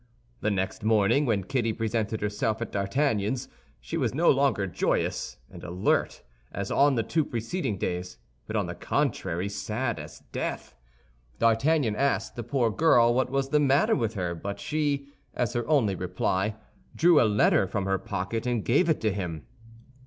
The 0.39 0.49
next 0.49 0.83
morning, 0.83 1.27
when 1.27 1.43
Kitty 1.43 1.73
presented 1.73 2.21
herself 2.21 2.59
at 2.59 2.71
D'Artagnan's, 2.71 3.47
she 3.79 3.97
was 3.97 4.15
no 4.15 4.31
longer 4.31 4.65
joyous 4.65 5.37
and 5.47 5.63
alert 5.63 6.23
as 6.51 6.71
on 6.71 6.95
the 6.95 7.03
two 7.03 7.23
preceding 7.23 7.77
days; 7.77 8.17
but 8.47 8.55
on 8.55 8.65
the 8.65 8.73
contrary 8.73 9.47
sad 9.47 9.99
as 9.99 10.23
death. 10.31 10.73
D'Artagnan 11.37 11.95
asked 11.95 12.35
the 12.35 12.41
poor 12.41 12.71
girl 12.71 13.13
what 13.13 13.29
was 13.29 13.49
the 13.49 13.59
matter 13.59 13.95
with 13.95 14.15
her; 14.15 14.33
but 14.33 14.59
she, 14.59 15.09
as 15.35 15.53
her 15.53 15.67
only 15.67 15.93
reply, 15.93 16.55
drew 16.95 17.21
a 17.21 17.25
letter 17.29 17.67
from 17.67 17.85
her 17.85 17.99
pocket 17.99 18.47
and 18.47 18.65
gave 18.65 18.89
it 18.89 19.01
to 19.01 19.11
him. 19.13 19.45